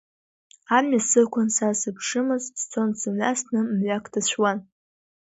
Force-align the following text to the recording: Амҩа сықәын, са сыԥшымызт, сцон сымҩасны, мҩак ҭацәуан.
Амҩа 0.77 1.01
сықәын, 1.09 1.47
са 1.55 1.69
сыԥшымызт, 1.79 2.53
сцон 2.61 2.89
сымҩасны, 2.99 3.59
мҩак 3.77 4.05
ҭацәуан. 4.11 4.59